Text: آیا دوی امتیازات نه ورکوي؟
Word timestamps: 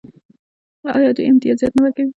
آیا 0.95 1.09
دوی 1.15 1.27
امتیازات 1.31 1.71
نه 1.75 1.81
ورکوي؟ 1.83 2.09